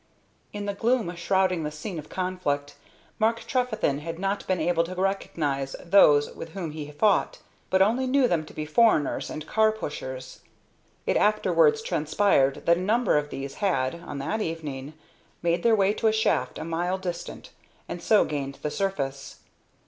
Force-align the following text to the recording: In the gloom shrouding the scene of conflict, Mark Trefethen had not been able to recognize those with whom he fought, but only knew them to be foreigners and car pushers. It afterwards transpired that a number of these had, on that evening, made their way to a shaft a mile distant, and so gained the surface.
In 0.51 0.65
the 0.65 0.73
gloom 0.73 1.15
shrouding 1.15 1.61
the 1.61 1.69
scene 1.69 1.99
of 1.99 2.09
conflict, 2.09 2.73
Mark 3.19 3.41
Trefethen 3.45 3.99
had 3.99 4.17
not 4.17 4.47
been 4.47 4.59
able 4.59 4.83
to 4.85 4.95
recognize 4.95 5.75
those 5.79 6.31
with 6.33 6.53
whom 6.53 6.71
he 6.71 6.91
fought, 6.91 7.37
but 7.69 7.83
only 7.83 8.07
knew 8.07 8.27
them 8.27 8.43
to 8.45 8.53
be 8.55 8.65
foreigners 8.65 9.29
and 9.29 9.45
car 9.45 9.71
pushers. 9.71 10.39
It 11.05 11.17
afterwards 11.17 11.83
transpired 11.83 12.65
that 12.65 12.77
a 12.77 12.81
number 12.81 13.15
of 13.15 13.29
these 13.29 13.53
had, 13.61 13.93
on 14.01 14.17
that 14.17 14.41
evening, 14.41 14.93
made 15.43 15.61
their 15.61 15.75
way 15.75 15.93
to 15.93 16.07
a 16.07 16.11
shaft 16.11 16.57
a 16.57 16.63
mile 16.63 16.97
distant, 16.97 17.51
and 17.87 18.01
so 18.01 18.25
gained 18.25 18.57
the 18.63 18.71
surface. 18.71 19.41